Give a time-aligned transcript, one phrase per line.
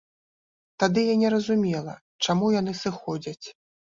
[0.83, 1.93] Тады я не разумела,
[2.27, 3.45] чаму яны сыходзяць.